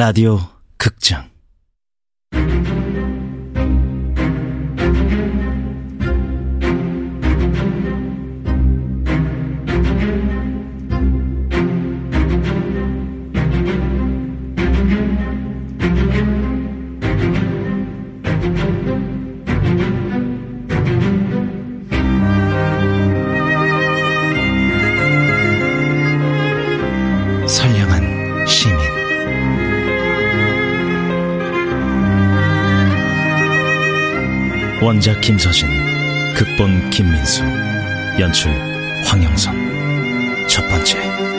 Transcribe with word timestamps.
라디오 0.00 0.38
극장 0.78 1.29
원작 34.82 35.20
김서진 35.20 35.68
극본 36.34 36.88
김민수 36.88 37.42
연출 38.18 38.50
황영선. 39.04 40.48
첫 40.48 40.66
번째 40.68 41.29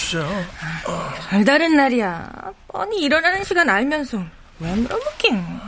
몇 0.00 0.06
시야? 0.06 0.46
별다른 1.28 1.76
날이야. 1.76 2.30
뻔히 2.68 3.00
일어나는 3.02 3.44
시간 3.44 3.68
알면서 3.68 4.24
왜 4.58 4.74
물어보긴. 4.74 5.60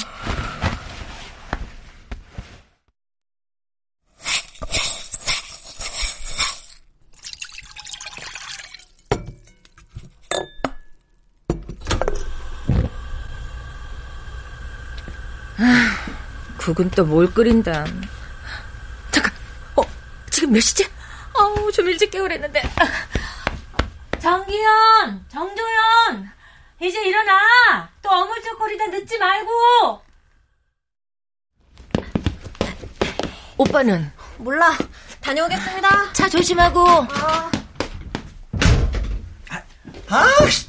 아, 15.59 15.97
국은 16.59 16.91
또 16.91 17.05
뭘 17.05 17.33
끓인다. 17.33 17.85
잠깐, 19.11 19.33
어, 19.77 19.83
지금 20.31 20.53
몇 20.53 20.61
시지? 20.61 20.87
어우, 21.35 21.71
좀 21.73 21.89
일찍 21.89 22.11
깨우랬는데. 22.11 22.63
정기현, 24.23 25.25
정조연, 25.29 26.31
이제 26.81 27.03
일어나. 27.03 27.91
또 28.01 28.09
어물쩍거리다 28.09 28.87
늦지 28.87 29.19
말고. 29.19 30.01
오빠는 33.57 34.13
몰라. 34.39 34.79
다녀오겠습니다. 35.21 36.13
차 36.13 36.29
조심하고. 36.29 36.85
아씨! 40.09 40.69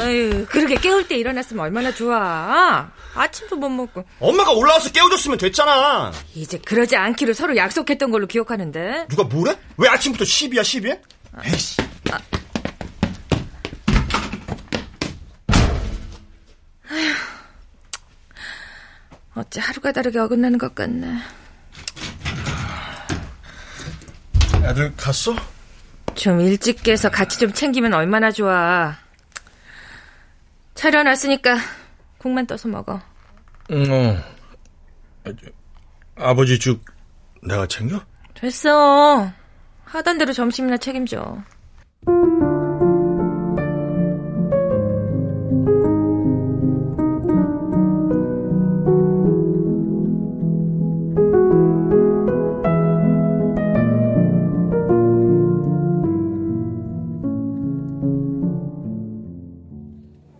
아유, 0.00 0.46
그렇게 0.48 0.74
깨울 0.80 1.06
때 1.06 1.16
일어났으면 1.16 1.64
얼마나 1.64 1.94
좋아. 1.94 2.90
아침도 3.14 3.54
못 3.54 3.68
먹고. 3.68 4.04
엄마가 4.18 4.50
올라와서 4.50 4.90
깨워줬으면 4.90 5.38
됐잖아. 5.38 6.10
이제 6.34 6.58
그러지 6.58 6.96
않기로 6.96 7.34
서로 7.34 7.56
약속했던 7.56 8.10
걸로 8.10 8.26
기억하는데. 8.26 9.06
누가 9.08 9.22
뭐래? 9.22 9.56
왜 9.76 9.88
아침부터 9.88 10.24
시비야, 10.24 10.64
시비? 10.64 10.92
에이씨. 11.44 11.89
어째 19.34 19.60
하루가 19.60 19.92
다르게 19.92 20.18
어긋나는 20.18 20.58
것 20.58 20.74
같네. 20.74 21.18
애들 24.64 24.94
갔어? 24.96 25.34
좀 26.14 26.40
일찍 26.40 26.82
깨서 26.82 27.10
같이 27.10 27.38
좀 27.38 27.52
챙기면 27.52 27.94
얼마나 27.94 28.30
좋아. 28.30 28.94
차려놨으니까 30.74 31.56
국만 32.18 32.46
떠서 32.46 32.68
먹어. 32.68 33.00
응, 33.70 33.84
어. 33.90 35.32
아버지 36.16 36.58
죽 36.58 36.84
내가 37.42 37.66
챙겨? 37.66 38.02
됐어. 38.34 39.32
하던 39.84 40.18
대로 40.18 40.32
점심이나 40.32 40.76
책임져. 40.76 41.42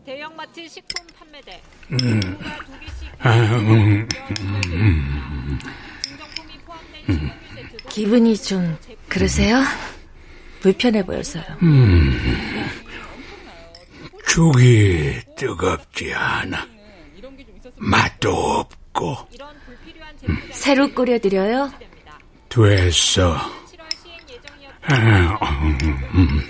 대형마트 0.06 0.66
식품 0.66 1.06
판매대. 1.15 1.60
증정품이 6.03 6.59
포함된 6.65 7.03
식품류 7.03 7.31
세트도 7.54 7.88
기분이 7.91 8.37
좀 8.38 8.78
그러세요? 9.09 9.62
불편해 10.60 11.04
보여서요. 11.04 11.44
죽이 14.26 15.21
뜨겁지 15.37 16.12
않아. 16.15 16.66
맛도 17.76 18.31
없고 18.60 19.16
제품들 19.31 20.53
새로 20.53 20.93
끓여드려요? 20.93 21.70
됐어. 22.49 23.37
7월 23.38 23.97
시행 24.03 24.19
예정이었던 24.28 25.37
아, 25.41 25.49
음, 26.15 26.41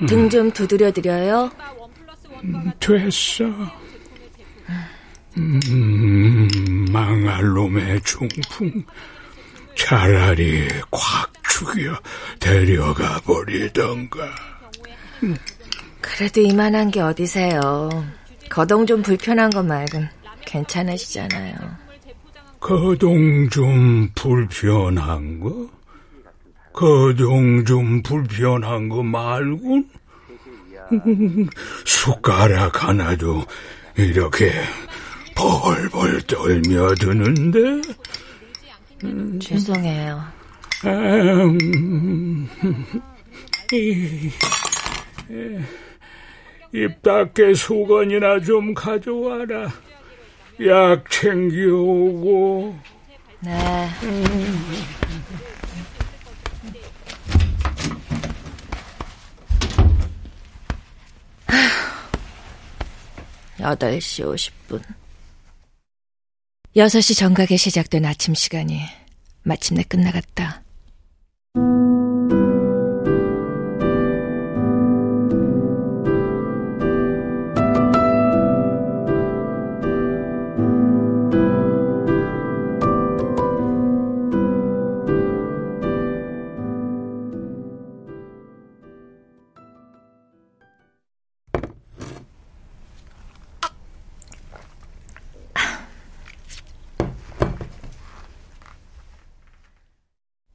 등 0.07 0.29
좀 0.29 0.51
두드려드려요? 0.51 1.49
같은 1.49 2.73
됐어. 2.79 3.45
음, 5.37 6.49
망할 6.91 7.43
놈의 7.43 8.01
중풍. 8.01 8.83
차라리 9.75 10.67
콱 10.91 11.31
죽여 11.43 11.99
데려가 12.39 13.19
버리던가. 13.21 14.27
그래도 16.01 16.41
이만한 16.41 16.91
게 16.91 17.01
어디세요. 17.01 17.89
거동 18.49 18.85
좀 18.85 19.01
불편한 19.01 19.49
것 19.49 19.63
말곤 19.63 20.09
괜찮으시잖아요. 20.45 21.55
거동 22.59 23.49
좀 23.49 24.09
불편한 24.15 25.39
거? 25.39 25.69
거동 26.73 27.63
좀 27.65 28.01
불편한 28.01 28.89
거 28.89 29.03
말곤? 29.03 29.87
숟가락 31.85 32.83
하나도 32.83 33.45
이렇게 33.95 34.51
벌벌 35.37 36.21
떨며 36.23 36.95
드는데? 36.95 37.59
죄송해요. 39.39 40.23
음, 40.85 42.49
이, 43.71 44.31
입 46.73 47.01
닦게 47.03 47.53
수건이나 47.53 48.39
좀 48.39 48.73
가져와라. 48.73 49.71
약 50.65 51.09
챙겨오고. 51.11 52.75
네. 53.41 53.89
8시 63.59 64.23
50분. 64.23 64.81
6시 66.77 67.17
정각에 67.17 67.57
시작된 67.57 68.05
아침 68.05 68.35
시간이 68.35 68.79
마침내 69.41 69.81
끝나갔다. 69.81 70.61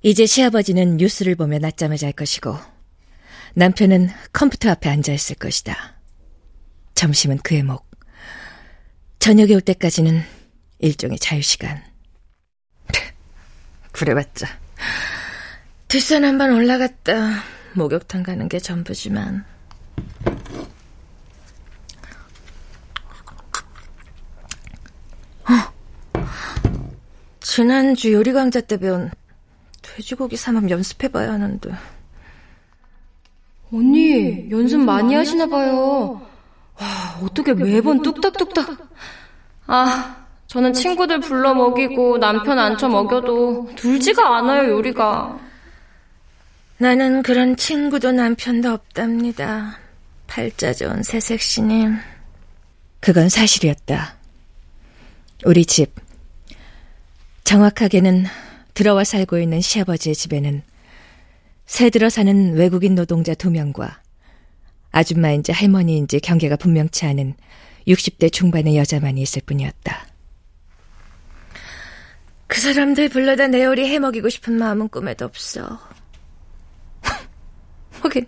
이제 0.03 0.27
시아버지는 0.27 0.97
뉴스를 0.97 1.37
보며 1.37 1.59
낮잠을 1.59 1.97
잘 1.97 2.13
것이고 2.13 2.57
남편은 3.55 4.09
컴퓨터 4.33 4.71
앞에 4.71 4.89
앉아 4.89 5.13
있을 5.13 5.37
것이다. 5.37 5.77
점심은 6.95 7.39
그의 7.39 7.63
목. 7.63 7.89
저녁이 9.19 9.55
올 9.55 9.61
때까지는 9.61 10.21
일종의 10.81 11.19
자유시간. 11.19 11.83
그래봤자 13.93 14.49
뒷산 15.89 16.25
한 16.25 16.39
번 16.39 16.53
올라갔다 16.53 17.43
목욕탕 17.75 18.23
가는 18.23 18.49
게 18.49 18.59
전부지만 18.59 19.45
어, 25.45 25.53
지난주 27.41 28.13
요리 28.13 28.33
강좌 28.33 28.61
때 28.61 28.79
배운 28.79 29.11
돼지고기 29.97 30.37
삼합 30.37 30.71
연습해봐야 30.71 31.33
하는데 31.33 31.71
언니, 33.73 34.51
연습 34.51 34.81
많이 34.81 35.15
하시나 35.15 35.47
봐요. 35.47 36.21
와, 36.79 36.87
어떻게 37.23 37.55
매번 37.55 38.03
뚝딱뚝딱. 38.03 38.89
아, 39.67 40.17
저는 40.47 40.75
친구들 40.75 41.21
불러 41.21 41.55
먹이고 41.55 42.19
남편 42.19 42.59
앉혀 42.59 42.89
먹여도 42.89 43.71
dur지가 43.77 44.37
않아요, 44.37 44.73
요리가. 44.73 45.39
나는 46.77 47.23
그런 47.23 47.57
친구도 47.57 48.13
남편도 48.13 48.71
없답니다. 48.71 49.79
팔자 50.27 50.75
좋은 50.75 51.03
새색시님. 51.03 51.97
그건 53.01 53.31
사실이었다. 53.31 54.17
우리 55.45 55.65
집. 55.65 55.95
정확하게는 57.45 58.27
들어와 58.75 59.05
살고 59.05 59.39
있는 59.39 59.61
시아버지의 59.61 60.15
집에는 60.15 60.63
새 61.67 61.91
들어 61.91 62.09
사는 62.09 62.55
외국인 62.55 62.95
노동자 62.95 63.35
두 63.35 63.51
명과 63.51 64.01
아줌마인지 64.91 65.53
할머니인지 65.53 66.21
경계가 66.21 66.57
분명치 66.57 67.07
않은 67.07 67.35
60대 67.87 68.33
중반의 68.33 68.77
여자만이 68.77 69.21
있을 69.23 69.43
뿐이었다. 69.47 70.07
그 72.47 72.61
사람들 72.61 73.09
불러다 73.09 73.47
내 73.49 73.65
요리 73.65 73.89
해먹이고 73.89 74.29
싶은 74.29 74.53
마음은 74.55 74.89
꿈에도 74.89 75.25
없어. 75.25 75.81
하긴 78.03 78.27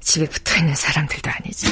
집에 0.00 0.28
붙어있는 0.28 0.74
사람들도 0.74 1.30
아니지. 1.30 1.66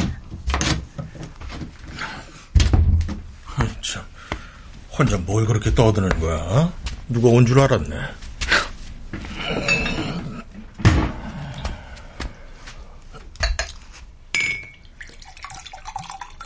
아이, 3.56 3.68
참. 3.82 4.02
혼자 4.90 5.16
뭘 5.18 5.46
그렇게 5.46 5.72
떠드는 5.74 6.08
거야? 6.20 6.72
누가 7.10 7.28
온 7.28 7.44
줄 7.44 7.58
알았네. 7.60 7.96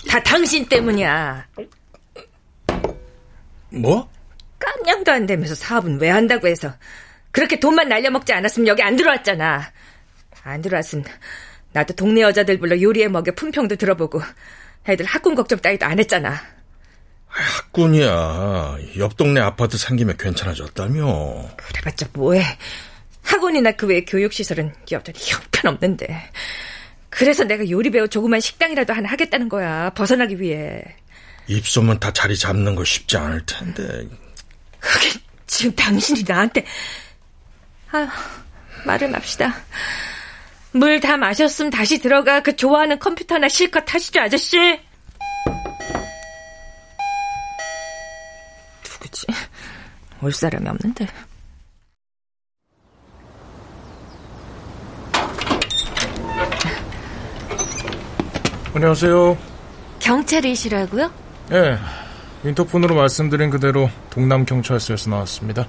다 0.08 0.22
당신 0.22 0.66
때문이야. 0.68 1.46
뭐? 3.70 4.08
깜냥도 4.58 5.12
안 5.12 5.26
되면서 5.26 5.54
사업은 5.54 6.00
왜 6.00 6.10
한다고 6.10 6.46
해서 6.48 6.72
그렇게 7.30 7.58
돈만 7.58 7.88
날려먹지 7.88 8.32
않았으면 8.32 8.68
여기 8.68 8.82
안 8.82 8.96
들어왔잖아. 8.96 9.72
안 10.44 10.62
들어왔으면 10.62 11.04
나도 11.72 11.94
동네 11.94 12.20
여자들 12.20 12.58
불러 12.58 12.80
요리해 12.80 13.08
먹여 13.08 13.32
품평도 13.32 13.76
들어보고 13.76 14.20
애들 14.88 15.04
학군 15.06 15.34
걱정 15.34 15.58
따위도 15.58 15.86
안 15.86 15.98
했잖아. 15.98 16.40
학군이야. 17.34 18.78
옆 18.98 19.16
동네 19.16 19.40
아파트 19.40 19.76
생기면 19.76 20.16
괜찮아졌다며. 20.16 21.48
그래봤자 21.56 22.06
뭐해. 22.12 22.42
학원이나 23.22 23.72
그외 23.72 24.04
교육시설은 24.04 24.72
여전히 24.92 25.18
형편없는데. 25.20 26.30
그래서 27.10 27.44
내가 27.44 27.68
요리 27.68 27.90
배워 27.90 28.06
조그만 28.06 28.40
식당이라도 28.40 28.92
하나 28.92 29.08
하겠다는 29.10 29.48
거야. 29.48 29.90
벗어나기 29.90 30.40
위해. 30.40 30.82
입소문 31.46 31.98
다 32.00 32.12
자리 32.12 32.36
잡는 32.36 32.74
거 32.74 32.84
쉽지 32.84 33.16
않을 33.16 33.44
텐데. 33.46 34.08
그게 34.78 35.10
지금 35.46 35.74
당신이 35.74 36.24
나한테 36.26 36.64
아휴 37.90 38.08
말을 38.86 39.08
맙시다. 39.08 39.54
물 40.72 41.00
다 41.00 41.16
마셨으면 41.16 41.70
다시 41.70 41.98
들어가. 41.98 42.42
그 42.42 42.56
좋아하는 42.56 42.98
컴퓨터나 42.98 43.48
실컷 43.48 43.92
하시죠, 43.94 44.20
아저씨. 44.20 44.58
누구지? 49.14 49.26
올 50.20 50.32
사람이 50.32 50.68
없는데. 50.68 51.06
안녕하세요. 58.74 59.38
경찰이시라고요? 60.00 61.12
예. 61.52 61.78
인터폰으로 62.44 62.96
말씀드린 62.96 63.48
그대로 63.48 63.88
동남 64.10 64.44
경찰서에서 64.44 65.08
나왔습니다. 65.08 65.66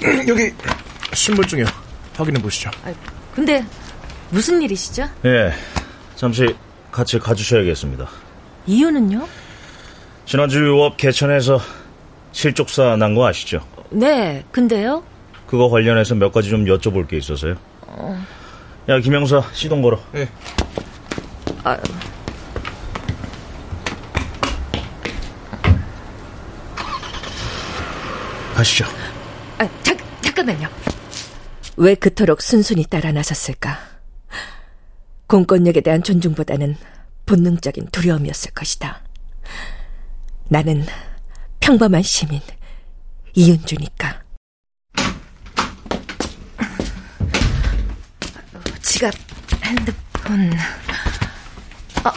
여기 0.26 0.52
신분증이요. 1.12 1.66
확인해 2.16 2.40
보시죠. 2.42 2.70
아, 2.84 2.92
근데 3.34 3.64
무슨 4.30 4.60
일이시죠? 4.62 5.08
예, 5.24 5.52
잠시 6.16 6.54
같이 6.90 7.18
가주셔야겠습니다. 7.18 8.08
이유는요? 8.66 9.28
지난주 10.26 10.64
유업 10.64 10.96
개천에서 10.96 11.60
실족사 12.32 12.96
난 12.96 13.14
거 13.14 13.26
아시죠? 13.26 13.60
네, 13.90 14.44
근데요? 14.52 15.02
그거 15.46 15.68
관련해서 15.68 16.14
몇 16.14 16.32
가지 16.32 16.48
좀 16.48 16.64
여쭤볼 16.64 17.08
게 17.08 17.16
있어서요. 17.16 17.56
야, 18.88 18.98
김영사, 19.00 19.42
시동 19.52 19.82
걸어. 19.82 19.98
예. 20.14 20.28
아, 21.64 21.76
가시죠. 28.54 28.84
아, 29.58 29.68
잠, 29.82 29.96
잠깐만요. 30.20 30.68
왜 31.76 31.94
그토록 31.94 32.42
순순히 32.42 32.84
따라 32.84 33.12
나섰을까? 33.12 33.78
공권력에 35.26 35.80
대한 35.80 36.02
존중보다는 36.02 36.76
본능적인 37.26 37.88
두려움이었을 37.92 38.50
것이다. 38.52 39.02
나는 40.48 40.84
평범한 41.60 42.02
시민, 42.02 42.40
이윤주니까. 43.34 44.22
지갑, 48.82 49.14
핸드폰. 49.62 50.52
어, 52.04 52.12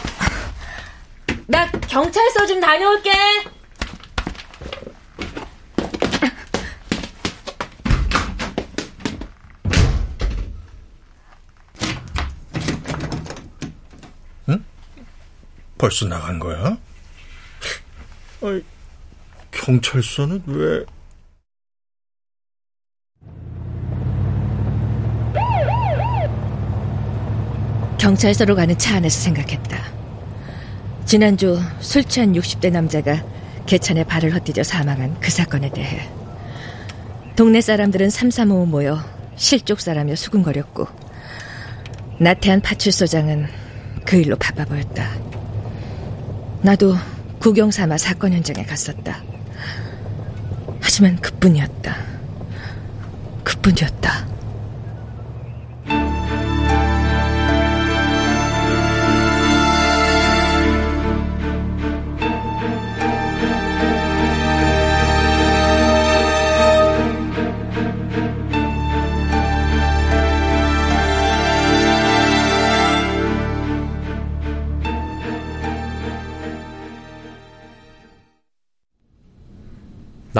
나 1.46 1.70
경찰서 1.70 2.46
좀 2.46 2.60
다녀올게! 2.60 3.12
벌써 15.76 16.06
나간 16.06 16.38
거야? 16.38 16.78
아이, 18.42 18.62
경찰서는 19.54 20.42
왜? 20.46 20.84
경찰서로 27.98 28.54
가는 28.54 28.76
차 28.76 28.96
안에서 28.96 29.20
생각했다. 29.22 29.78
지난주 31.06 31.58
술 31.80 32.04
취한 32.04 32.32
60대 32.34 32.70
남자가 32.70 33.24
개천에 33.66 34.04
발을 34.04 34.34
헛디뎌 34.34 34.62
사망한 34.62 35.18
그 35.20 35.30
사건에 35.30 35.70
대해 35.70 36.06
동네 37.36 37.60
사람들은 37.60 38.10
삼삼오오 38.10 38.66
모여 38.66 38.98
실족 39.36 39.80
사람여 39.80 40.16
수군거렸고 40.16 40.86
나태한 42.18 42.60
파출소장은 42.60 43.46
그 44.04 44.16
일로 44.16 44.36
바빠 44.36 44.64
보였다. 44.64 45.10
나도 46.62 46.94
구경 47.40 47.70
삼아 47.70 47.98
사건 47.98 48.32
현장에 48.32 48.64
갔었다. 48.64 49.22
하지만 50.94 51.16
그뿐이었다. 51.16 51.96
그뿐이었다. 53.42 54.23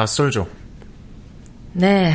낯설죠? 0.04 0.48
네. 1.72 2.12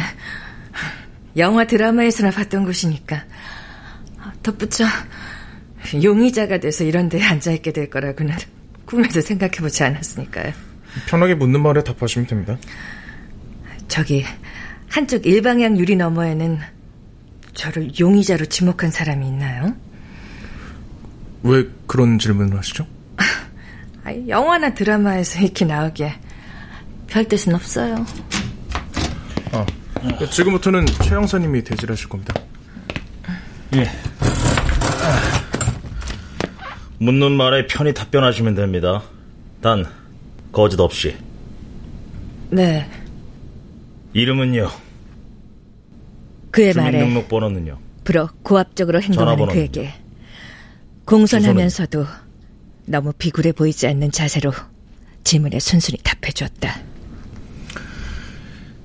영화 1.38 1.66
드라마에서나 1.66 2.32
봤던 2.32 2.66
곳이니까. 2.66 3.24
덧붙여 4.44 4.86
용의자가 6.02 6.60
돼서 6.60 6.84
이런 6.84 7.10
데에 7.10 7.24
앉아있게 7.24 7.74
될 7.74 7.90
거라고는 7.90 8.36
꿈에도 8.86 9.22
생각해보지 9.22 9.84
않았으니까요. 9.84 10.54
편하게 11.08 11.36
묻는 11.36 11.62
말에 11.62 11.84
답하시면 11.84 12.28
됩니다. 12.28 12.58
저기 13.88 14.24
한쪽 14.88 15.26
일방향 15.26 15.78
유리 15.78 15.96
너머에는 15.96 16.60
저를 17.54 17.92
용의자로 18.00 18.46
지목한 18.46 18.92
사람이 18.92 19.28
있나요? 19.28 19.76
왜 21.44 21.66
그런 21.88 22.20
질문을 22.20 22.58
하시죠? 22.58 22.86
아, 24.04 24.14
영화나 24.28 24.74
드라마에서 24.74 25.42
이렇게 25.42 25.66
나오기에 25.66 26.14
별 27.10 27.26
뜻은 27.26 27.56
없어요. 27.56 28.06
아, 29.52 29.66
지금부터는 30.32 30.86
최 31.04 31.16
형사님이 31.16 31.64
대질하실 31.64 32.10
겁니다. 32.10 32.34
예. 33.76 33.90
묻는 37.00 37.32
말에 37.32 37.66
편히 37.68 37.94
답변하시면 37.94 38.56
됩니다. 38.56 39.04
단 39.62 39.86
거짓 40.52 40.80
없이. 40.80 41.16
네, 42.50 42.90
이름은요. 44.14 44.70
그의 46.52 46.74
말에 46.74 47.00
주민등록번호는요. 47.00 47.80
불어 48.04 48.30
고압적으로 48.44 49.02
행동하는? 49.02 49.48
그에게 49.48 49.94
공손하면서도 51.06 52.06
너무 52.86 53.14
비굴해 53.14 53.52
보이지 53.52 53.88
않는 53.88 54.12
자세로 54.12 54.52
질문에 55.24 55.60
순순히 55.60 55.98
답해 56.04 56.32
주었다. 56.34 56.89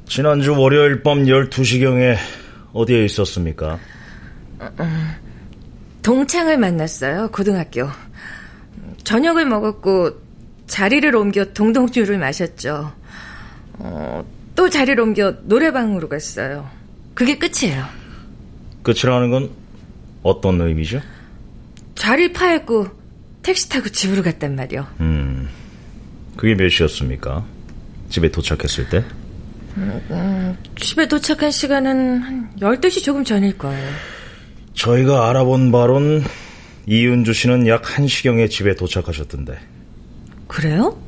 지난주 0.08 0.58
월요일 0.58 1.02
밤 1.02 1.25
12시경에 1.25 2.16
어디에 2.73 3.04
있었습니까? 3.04 3.78
동창을 6.02 6.58
만났어요, 6.58 7.30
고등학교. 7.32 7.88
저녁을 9.04 9.46
먹었고 9.46 10.20
자리를 10.66 11.14
옮겨 11.14 11.44
동동주를 11.46 12.18
마셨죠. 12.18 12.92
어, 13.75 14.25
또 14.54 14.68
자리를 14.68 14.99
옮겨 15.00 15.34
노래방으로 15.42 16.08
갔어요. 16.08 16.68
그게 17.14 17.38
끝이에요. 17.38 17.84
끝이라는 18.82 19.30
건 19.30 19.50
어떤 20.23 20.61
의미죠? 20.61 21.00
자리를 21.94 22.32
파했고 22.32 22.88
택시 23.42 23.68
타고 23.68 23.88
집으로 23.88 24.23
갔단 24.23 24.56
말이요. 24.56 24.87
음, 25.00 25.49
그게 26.37 26.54
몇 26.54 26.68
시였습니까? 26.68 27.44
집에 28.08 28.30
도착했을 28.30 28.88
때? 28.88 29.04
집에 30.76 31.08
도착한 31.08 31.50
시간은 31.50 32.18
한 32.22 32.50
12시 32.60 33.02
조금 33.02 33.24
전일 33.24 33.56
거예요. 33.58 33.88
저희가 34.74 35.28
알아본 35.30 35.72
바론 35.72 36.22
이은주 36.86 37.32
씨는 37.32 37.66
약 37.66 37.82
1시경에 37.82 38.50
집에 38.50 38.74
도착하셨던데. 38.74 39.58
그래요? 40.46 40.98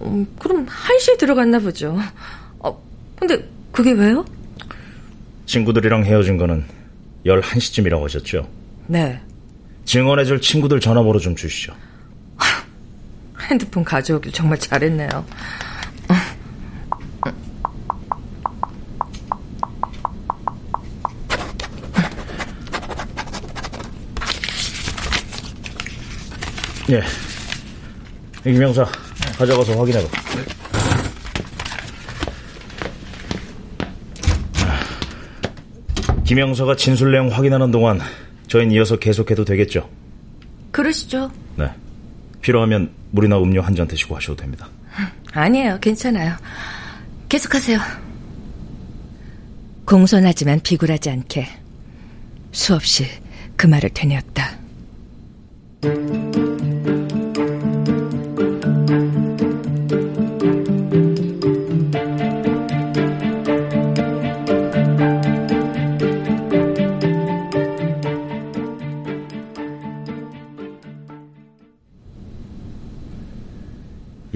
음, 0.00 0.26
그럼 0.38 0.66
1시에 0.66 1.18
들어갔나 1.18 1.58
보죠. 1.58 1.98
어, 2.58 2.82
근데 3.16 3.46
그게 3.70 3.92
왜요? 3.92 4.24
친구들이랑 5.46 6.04
헤어진 6.04 6.36
거는 6.36 6.64
11시쯤이라고 7.26 8.02
하셨죠? 8.04 8.48
네. 8.86 9.20
증언해줄 9.84 10.40
친구들 10.40 10.80
전화번호 10.80 11.18
좀 11.18 11.36
주시죠. 11.36 11.74
핸드폰 13.50 13.84
가져오길 13.84 14.32
정말 14.32 14.58
잘했네요. 14.58 15.08
예. 26.90 27.02
김영사, 28.42 28.84
가져가서 29.38 29.78
확인해봐. 29.78 30.08
김영사가 36.24 36.76
진술 36.76 37.12
내용 37.12 37.28
확인하는 37.28 37.70
동안 37.70 38.00
저희는 38.48 38.72
이어서 38.74 38.96
계속해도 38.96 39.44
되겠죠? 39.44 39.88
그러시죠? 40.70 41.30
네. 41.56 41.68
필요하면 42.40 42.90
물이나 43.10 43.38
음료 43.38 43.60
한 43.62 43.74
잔 43.74 43.86
드시고 43.86 44.16
하셔도 44.16 44.36
됩니다. 44.36 44.68
아니에요. 45.32 45.78
괜찮아요. 45.80 46.34
계속하세요. 47.28 47.78
공손하지만 49.84 50.60
비굴하지 50.60 51.10
않게 51.10 51.48
수없이 52.52 53.06
그 53.56 53.66
말을 53.66 53.90
되뇌었다. 53.90 54.58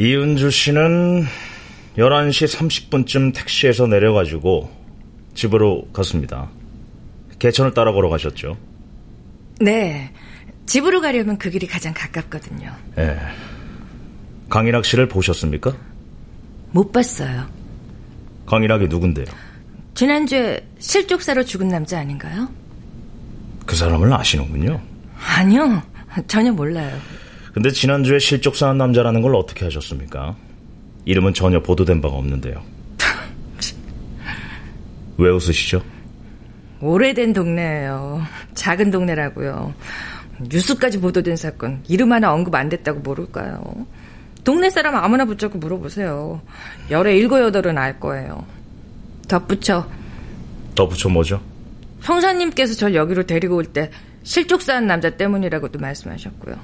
이은주 0.04 0.50
씨는 0.50 1.24
11시 1.96 2.54
30분쯤 2.54 3.34
택시에서 3.34 3.86
내려가지고 3.86 4.70
집으로 5.34 5.88
갔습니다. 5.94 6.50
개천을 7.38 7.72
따라 7.72 7.90
걸어가셨죠? 7.90 8.54
네. 9.60 10.12
집으로 10.66 11.00
가려면 11.00 11.38
그 11.38 11.48
길이 11.48 11.66
가장 11.66 11.94
가깝거든요. 11.94 12.70
예. 12.98 13.18
강일학 14.50 14.84
씨를 14.84 15.08
보셨습니까? 15.08 15.74
못 16.72 16.92
봤어요. 16.92 17.46
강일학이 18.44 18.88
누군데요? 18.88 19.24
지난주에 19.94 20.68
실족사로 20.80 21.46
죽은 21.46 21.68
남자 21.68 21.98
아닌가요? 21.98 22.50
그 23.64 23.74
사람을 23.74 24.12
아시는군요. 24.12 24.82
아니요. 25.16 25.82
전혀 26.26 26.52
몰라요. 26.52 26.94
근데 27.54 27.70
지난주에 27.70 28.18
실족사한 28.18 28.76
남자라는 28.78 29.22
걸 29.22 29.36
어떻게 29.36 29.64
하셨습니까? 29.64 30.34
이름은 31.04 31.34
전혀 31.34 31.62
보도된 31.62 32.00
바가 32.00 32.16
없는데요. 32.16 32.60
왜 35.18 35.30
웃으시죠? 35.30 35.82
오래된 36.80 37.32
동네예요. 37.32 38.22
작은 38.54 38.90
동네라고요. 38.90 39.72
뉴스까지 40.40 40.98
보도된 41.00 41.36
사건 41.36 41.80
이름 41.86 42.12
하나 42.12 42.32
언급 42.34 42.54
안 42.56 42.68
됐다고 42.68 43.00
모를까요? 43.00 43.86
동네 44.42 44.68
사람 44.68 44.96
아무나 44.96 45.24
붙잡고 45.24 45.58
물어보세요. 45.58 46.42
열에 46.90 47.16
일곱 47.16 47.40
여덟은 47.40 47.78
알 47.78 48.00
거예요. 48.00 48.44
덧붙여 49.28 49.88
덧붙여 50.74 51.08
뭐죠? 51.08 51.40
형사님께서 52.02 52.74
절 52.74 52.94
여기로 52.96 53.24
데리고 53.26 53.54
올 53.56 53.64
때 53.64 53.90
실족사한 54.24 54.86
남자 54.86 55.10
때문이라고도 55.10 55.78
말씀하셨고요. 55.78 56.56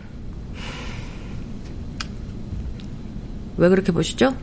왜 3.61 3.69
그렇게 3.69 3.93
보시죠? 3.93 4.35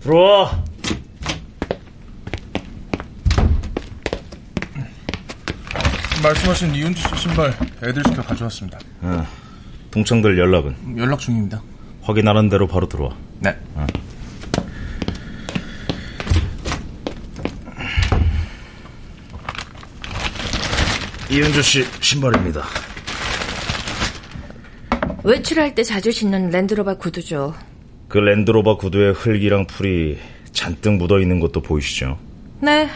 들어와! 0.00 0.64
말씀하신 6.20 6.74
이은주 6.74 7.00
씨 7.00 7.16
신발 7.16 7.54
애들 7.84 8.02
시켜 8.08 8.20
가져왔습니다. 8.20 8.80
동창들 9.92 10.36
연락은? 10.36 10.98
연락 10.98 11.20
중입니다. 11.20 11.62
확인하는 12.02 12.48
대로 12.48 12.66
바로 12.66 12.88
들어와. 12.88 13.14
네. 13.38 13.56
이은주 21.30 21.62
씨 21.62 21.86
신발입니다. 22.00 22.64
외출할 25.24 25.74
때 25.74 25.82
자주 25.82 26.12
신는 26.12 26.50
랜드로버 26.50 26.98
구두죠. 26.98 27.54
그 28.08 28.18
랜드로버 28.18 28.76
구두에 28.76 29.10
흙이랑 29.10 29.66
풀이 29.66 30.18
잔뜩 30.52 30.92
묻어 30.92 31.18
있는 31.18 31.40
것도 31.40 31.62
보이시죠? 31.62 32.18
네, 32.60 32.88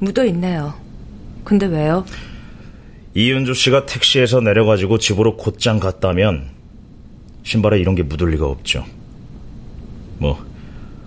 묻어 0.00 0.24
있네요. 0.26 0.74
근데 1.44 1.66
왜요? 1.66 2.04
이은주 3.14 3.54
씨가 3.54 3.86
택시에서 3.86 4.40
내려가지고 4.40 4.98
집으로 4.98 5.36
곧장 5.36 5.78
갔다면 5.78 6.50
신발에 7.44 7.78
이런 7.78 7.94
게 7.94 8.02
묻을 8.02 8.30
리가 8.30 8.46
없죠. 8.46 8.84
뭐 10.18 10.44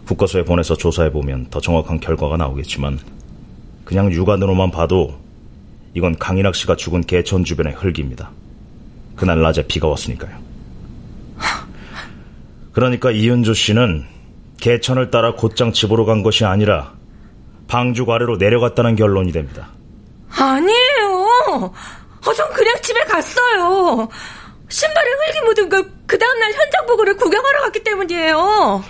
국과서에 0.08 0.46
보내서 0.46 0.78
조사해 0.78 1.12
보면 1.12 1.48
더 1.50 1.60
정확한 1.60 2.00
결과가 2.00 2.38
나오겠지만 2.38 3.00
그냥 3.84 4.12
육안으로만 4.14 4.72
봐도 4.72 5.20
이건 5.94 6.18
강인학 6.18 6.56
씨가 6.56 6.78
죽은 6.78 7.02
개천 7.02 7.44
주변의 7.44 7.74
흙입니다. 7.74 8.32
그날 9.18 9.42
낮에 9.42 9.68
비가 9.68 9.90
왔으니까요. 9.90 10.49
그러니까 12.74 13.12
이은주 13.12 13.54
씨는 13.54 14.06
개천을 14.60 15.10
따라 15.12 15.34
곧장 15.36 15.72
집으로 15.74 16.06
간 16.06 16.24
것이 16.24 16.46
아니라 16.46 16.94
방죽 17.68 18.10
아래로 18.10 18.38
내려갔다는 18.38 18.96
결론이 18.96 19.32
됩니다. 19.32 19.70
아니에요. 20.32 21.72
어, 22.26 22.34
전 22.34 22.50
그냥 22.54 22.76
집에 22.82 23.00
갔어요. 23.06 24.08
신발에 24.68 25.10
흙이 25.10 25.46
묻은 25.46 25.70
걸 25.70 26.00
그 26.10 26.18
다음날 26.18 26.52
현장 26.54 26.88
보고를 26.88 27.16
구경하러 27.18 27.62
갔기 27.62 27.84
때문이에요. 27.84 28.84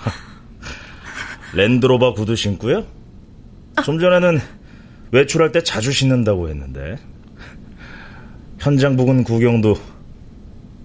랜드로버 1.54 2.14
구두 2.14 2.34
신고요? 2.38 2.86
좀 3.84 4.00
전에는 4.00 4.40
외출할 5.12 5.52
때 5.52 5.62
자주 5.62 5.92
신는다고 5.92 6.48
했는데 6.48 6.98
현장 8.58 8.96
부근 8.96 9.26
구경도 9.26 9.76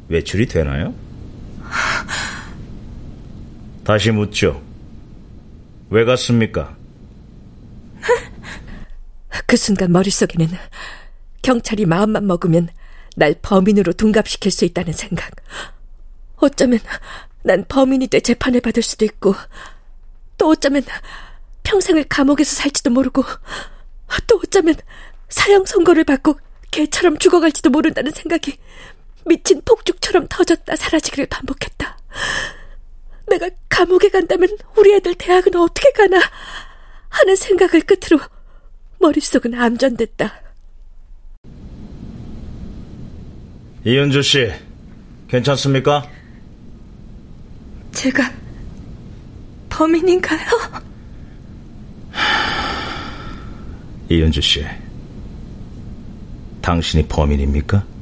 외출이 0.09 0.47
되나요? 0.47 0.93
다시 3.85 4.11
묻죠. 4.11 4.63
왜 5.91 6.05
갔습니까? 6.05 6.75
그 9.47 9.57
순간 9.57 9.93
머릿속에는 9.93 10.49
경찰이 11.43 11.85
마음만 11.85 12.27
먹으면 12.27 12.69
날 13.17 13.35
범인으로 13.41 13.93
둔갑시킬 13.93 14.51
수 14.51 14.65
있다는 14.65 14.95
생각. 14.95 15.31
어쩌면 16.37 16.81
난 17.43 17.65
범인이 17.69 18.07
돼 18.09 18.21
재판을 18.21 18.61
받을 18.61 18.83
수도 18.83 19.05
있고, 19.05 19.35
또 20.39 20.49
어쩌면 20.49 20.83
평생을 21.63 22.05
감옥에서 22.05 22.57
살지도 22.57 22.91
모르고, 22.91 23.23
또 24.27 24.41
어쩌면 24.43 24.75
사형 25.29 25.67
선고를 25.67 26.05
받고 26.05 26.39
개처럼 26.71 27.19
죽어갈지도 27.19 27.71
모른다는 27.71 28.13
생각이 28.13 28.57
미친 29.27 29.61
폭죽처럼 29.65 30.27
터졌다 30.29 30.75
사라지기를 30.75 31.27
반복했다. 31.27 31.99
내가 33.29 33.51
감옥에 33.69 34.09
간다면 34.09 34.49
우리 34.77 34.95
애들 34.95 35.15
대학은 35.15 35.57
어떻게 35.57 35.91
가나 35.93 36.21
하는 37.09 37.37
생각을 37.37 37.83
끝으로 37.83 38.21
머릿속은 38.99 39.55
암전됐다. 39.55 40.43
이은주 43.87 44.23
씨, 44.23 44.51
괜찮습니까? 45.29 46.09
제가 47.93 48.33
범인인가요? 49.69 50.41
이은주 54.11 54.41
씨, 54.41 54.65
당신이 56.63 57.07
범인입니까? 57.09 57.94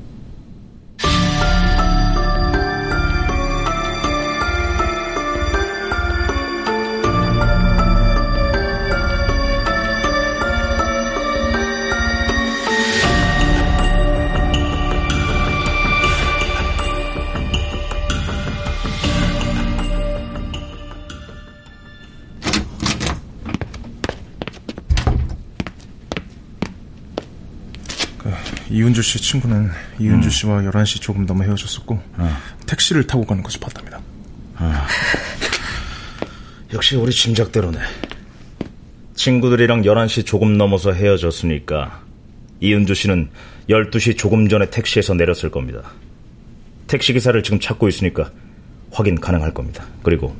이은주 28.92 29.00
씨 29.00 29.18
친구는 29.22 29.70
이은주 29.98 30.28
씨와 30.28 30.60
11시 30.64 31.00
조금 31.00 31.24
넘어 31.24 31.44
헤어졌었고 31.44 31.98
택시를 32.66 33.06
타고 33.06 33.24
가는 33.24 33.42
것을 33.42 33.58
봤답니다. 33.58 34.02
역시 36.74 36.96
우리 36.96 37.10
짐작대로네. 37.10 37.78
친구들이랑 39.14 39.80
11시 39.82 40.26
조금 40.26 40.58
넘어서 40.58 40.92
헤어졌으니까 40.92 42.02
이은주 42.60 42.92
씨는 42.94 43.30
12시 43.70 44.18
조금 44.18 44.46
전에 44.50 44.68
택시에서 44.68 45.14
내렸을 45.14 45.50
겁니다. 45.50 45.92
택시 46.86 47.14
기사를 47.14 47.42
지금 47.42 47.60
찾고 47.60 47.88
있으니까 47.88 48.30
확인 48.90 49.18
가능할 49.18 49.54
겁니다. 49.54 49.86
그리고 50.02 50.36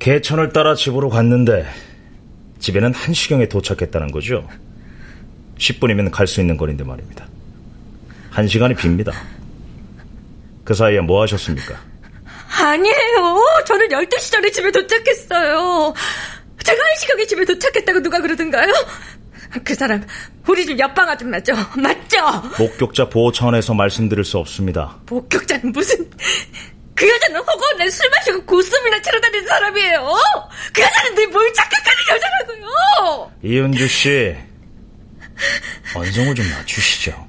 개천을 0.00 0.52
따라 0.52 0.74
집으로 0.74 1.08
갔는데 1.08 1.64
집에는 2.58 2.92
1시경에 2.92 3.48
도착했다는 3.48 4.12
거죠. 4.12 4.46
10분이면 5.60 6.10
갈 6.10 6.26
수 6.26 6.40
있는 6.40 6.56
거리인데 6.56 6.84
말입니다. 6.84 7.26
1시간이 8.32 8.76
빕니다. 8.76 9.12
그 10.64 10.74
사이에 10.74 11.00
뭐 11.00 11.22
하셨습니까? 11.22 11.74
아니에요. 12.62 13.62
저는 13.66 13.88
12시 13.88 14.32
전에 14.32 14.50
집에 14.50 14.70
도착했어요. 14.70 15.94
제가 16.64 16.82
한 16.82 16.96
시경에 16.98 17.26
집에 17.26 17.44
도착했다고 17.44 18.02
누가 18.02 18.20
그러던가요? 18.20 18.72
그 19.64 19.74
사람 19.74 20.04
우리 20.46 20.64
집 20.64 20.78
옆방 20.78 21.08
아줌마죠. 21.08 21.52
맞죠? 21.76 22.18
목격자 22.58 23.08
보호 23.08 23.32
차원에서 23.32 23.74
말씀드릴 23.74 24.24
수 24.24 24.38
없습니다. 24.38 24.96
목격자는 25.08 25.72
무슨 25.72 26.08
그 26.94 27.08
여자는 27.08 27.40
허구한 27.40 27.78
날술 27.78 28.08
마시고 28.10 28.44
고스톱이나 28.44 29.00
치러 29.02 29.20
다니는 29.20 29.46
사람이에요. 29.48 30.14
그 30.72 30.82
여자는 30.82 31.14
늘 31.14 31.26
뭘 31.30 31.52
착각하는 31.54 31.98
여자라고요. 32.10 33.32
이은주 33.42 33.88
씨, 33.88 34.36
언성을 35.94 36.34
좀 36.34 36.48
낮추시죠. 36.50 37.28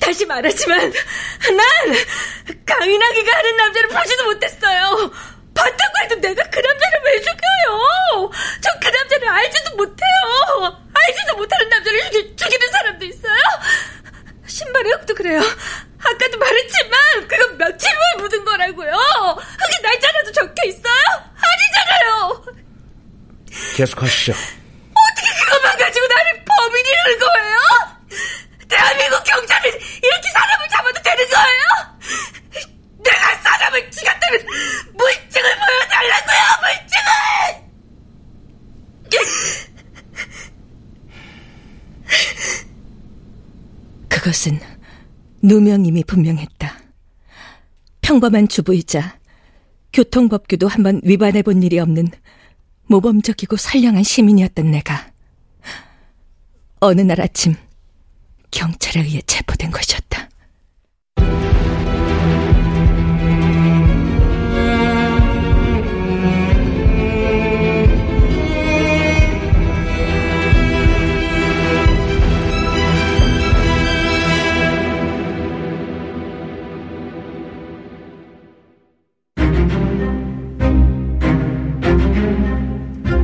다시 0.00 0.26
말하지만 0.26 0.78
난 0.90 2.56
강인하기가 2.66 3.36
하는 3.36 3.56
남자를 3.56 3.88
보지도 3.88 4.24
못했어요. 4.24 5.10
봤다고 5.54 5.98
해도 6.02 6.14
내가 6.16 6.42
그 6.50 6.58
남자를 6.58 7.00
왜 7.04 7.20
죽여요? 7.20 8.30
전 8.60 8.72
그 8.82 8.88
남자를 8.88 9.28
알지도 9.28 9.76
못해요. 9.76 10.82
알지도 10.92 11.36
못하는 11.36 11.68
남자를 11.68 12.00
죽이, 12.10 12.34
죽이는 12.36 12.70
사람도 12.72 13.04
있어요. 13.04 13.38
신발에 14.46 14.90
흙도 14.90 15.14
그래요. 15.14 15.40
아까도 16.00 16.36
말했지만 16.38 17.28
그건 17.28 17.58
며칠 17.58 17.90
후에 17.90 18.22
묻은 18.22 18.44
거라고요. 18.44 18.90
흙이 18.90 19.82
날짜라도 19.82 20.32
적혀 20.32 20.64
있어요? 20.66 21.04
아니잖아요. 21.36 22.44
계속하시죠. 23.76 24.34
그것만 25.44 25.78
가지고 25.78 26.06
나를 26.06 26.44
범인이라는 26.44 27.18
거예요? 27.18 27.58
대한민국 28.68 29.24
경찰은 29.24 29.70
이렇게 30.02 30.30
사람을 30.32 30.68
잡아도 30.68 31.02
되는 31.02 31.28
거예요? 31.28 31.62
내가 32.98 33.42
사람을 33.42 33.90
죽였다면 33.90 34.46
물증을 34.94 35.56
보여달라고요, 35.58 36.42
물증을! 36.62 37.02
그것은 44.08 44.60
누명임이 45.42 46.04
분명했다. 46.04 46.78
평범한 48.02 48.48
주부이자 48.48 49.18
교통법규도 49.92 50.68
한번 50.68 51.00
위반해 51.02 51.42
본 51.42 51.62
일이 51.62 51.78
없는 51.78 52.08
모범적이고 52.86 53.56
선량한 53.56 54.02
시민이었던 54.02 54.70
내가 54.70 55.11
어느 56.84 57.00
날 57.00 57.20
아침 57.20 57.54
경찰에 58.50 59.04
의해 59.04 59.22
체포된 59.24 59.70
것이었다. 59.70 60.28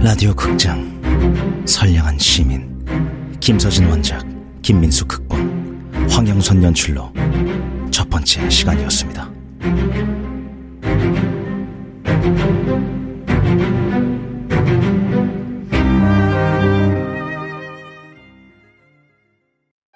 라디오 0.01 0.33
극장 0.35 0.88
김서진 3.49 3.87
원작 3.87 4.27
김민수 4.61 5.07
극본 5.07 6.07
황영선 6.11 6.63
연출로 6.63 7.11
첫 7.91 8.11
번째 8.11 8.51
시간이었습니다. 8.51 9.31